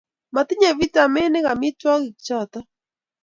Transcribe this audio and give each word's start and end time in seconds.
matinye 0.33 0.69
vitaminik 0.79 1.45
amitwogik 1.53 2.13
choto 2.25 2.59